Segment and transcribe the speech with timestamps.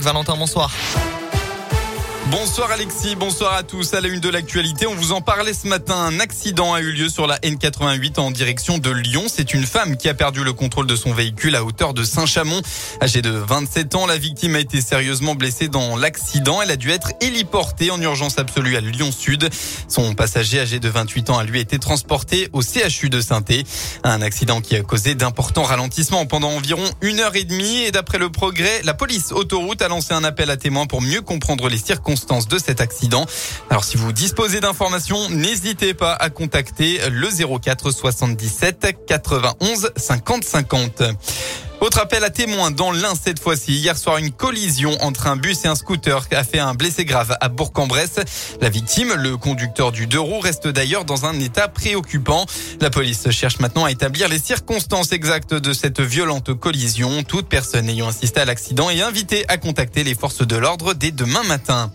[0.00, 0.70] Valentin, bonsoir.
[2.30, 3.94] Bonsoir Alexis, bonsoir à tous.
[3.94, 5.94] À la une de l'actualité, on vous en parlait ce matin.
[5.94, 9.24] Un accident a eu lieu sur la N88 en direction de Lyon.
[9.28, 12.60] C'est une femme qui a perdu le contrôle de son véhicule à hauteur de Saint-Chamond.
[13.00, 16.60] Âgée de 27 ans, la victime a été sérieusement blessée dans l'accident.
[16.60, 19.48] Elle a dû être héliportée en urgence absolue à Lyon Sud.
[19.88, 23.42] Son passager âgé de 28 ans a lui été transporté au CHU de saint
[24.04, 27.84] Un accident qui a causé d'importants ralentissements pendant environ une heure et demie.
[27.84, 31.22] Et d'après le progrès, la police autoroute a lancé un appel à témoins pour mieux
[31.22, 33.26] comprendre les circonstances de cet accident.
[33.70, 37.28] Alors si vous disposez d'informations, n'hésitez pas à contacter le
[37.58, 41.02] 04 77 91 50 50.
[41.80, 43.72] Autre appel à témoins dans l'Ain cette fois-ci.
[43.72, 47.36] Hier soir, une collision entre un bus et un scooter a fait un blessé grave
[47.40, 48.18] à Bourg-en-Bresse.
[48.60, 52.46] La victime, le conducteur du deux roues, reste d'ailleurs dans un état préoccupant.
[52.80, 57.22] La police cherche maintenant à établir les circonstances exactes de cette violente collision.
[57.22, 61.12] Toute personne ayant assisté à l'accident est invitée à contacter les forces de l'ordre dès
[61.12, 61.92] demain matin.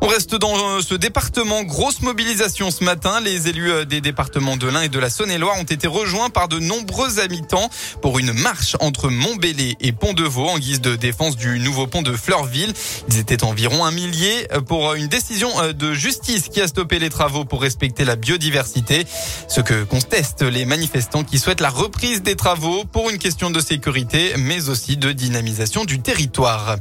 [0.00, 1.62] On reste dans euh, ce département.
[1.62, 3.20] Grosse mobilisation ce matin.
[3.20, 6.48] Les élus euh, des départements de l'Ain et de la Saône-et-Loire ont été rejoints par
[6.48, 7.70] de nombreux habitants
[8.02, 12.12] pour une marche entre Montbéliard et Pont-de-Vaux en guise de défense du nouveau pont de
[12.12, 12.72] Fleurville.
[13.08, 17.10] Ils étaient environ un millier euh, pour une décision de justice qui a stoppé les
[17.10, 19.06] travaux pour respecter la biodiversité.
[19.48, 23.60] Ce que contestent les manifestants qui souhaitent la reprise des travaux pour une question de
[23.60, 26.76] sécurité mais aussi de dynamisation du territoire.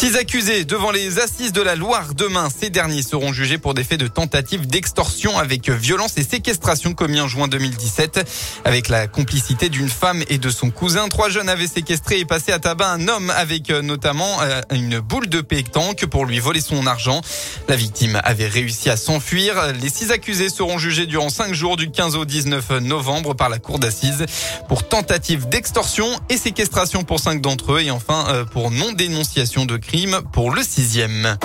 [0.00, 2.48] Six accusés devant les assises de la Loire demain.
[2.48, 7.20] Ces derniers seront jugés pour des faits de tentative d'extorsion avec violence et séquestration commis
[7.20, 8.26] en juin 2017.
[8.64, 12.50] Avec la complicité d'une femme et de son cousin, trois jeunes avaient séquestré et passé
[12.50, 16.62] à tabac un homme avec euh, notamment euh, une boule de pétanque pour lui voler
[16.62, 17.20] son argent.
[17.68, 19.74] La victime avait réussi à s'enfuir.
[19.82, 23.58] Les six accusés seront jugés durant cinq jours du 15 au 19 novembre par la
[23.58, 24.24] cour d'assises
[24.66, 29.76] pour tentative d'extorsion et séquestration pour cinq d'entre eux et enfin euh, pour non-dénonciation de
[29.76, 29.89] crime
[30.32, 31.36] pour le sixième.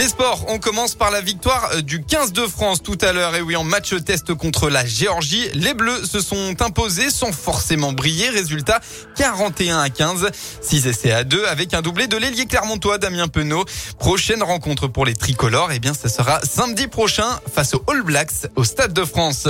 [0.00, 3.34] Les sports, on commence par la victoire euh, du 15 de France tout à l'heure.
[3.36, 7.92] Et oui, en match test contre la Géorgie, les Bleus se sont imposés sans forcément
[7.92, 8.30] briller.
[8.30, 8.80] Résultat
[9.16, 10.30] 41 à 15,
[10.62, 13.66] 6 essais à 2 avec un doublé de l'ailier clermontois Damien Penaud.
[13.98, 18.48] Prochaine rencontre pour les tricolores, eh bien, ça sera samedi prochain face aux All Blacks
[18.56, 19.48] au Stade de France.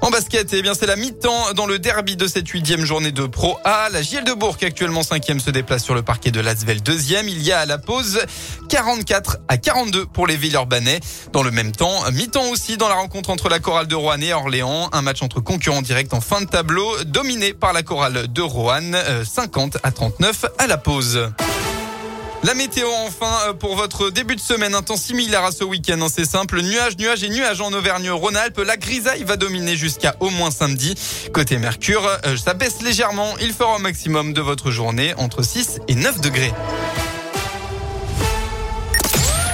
[0.00, 3.26] En basket, eh bien, c'est la mi-temps dans le derby de cette huitième journée de
[3.26, 3.90] Pro A.
[3.90, 7.28] La JL de Bourg, actuellement cinquième, se déplace sur le parquet de Lasvel deuxième.
[7.28, 8.20] Il y a à la pause
[8.70, 11.00] 44 à 42 pour les Villeurbanais.
[11.32, 14.32] Dans le même temps, mi-temps aussi dans la rencontre entre la chorale de Roanne et
[14.32, 14.88] Orléans.
[14.92, 18.96] Un match entre concurrents directs en fin de tableau, dominé par la chorale de Roanne,
[19.24, 21.30] 50 à 39 à la pause.
[22.42, 26.00] La météo enfin euh, pour votre début de semaine, un temps similaire à ce week-end,
[26.00, 30.30] hein, c'est simple, nuages, nuages et nuages en Auvergne-Rhône-Alpes, la grisaille va dominer jusqu'à au
[30.30, 30.94] moins samedi.
[31.34, 35.80] Côté Mercure, euh, ça baisse légèrement, il fera au maximum de votre journée entre 6
[35.88, 36.52] et 9 degrés.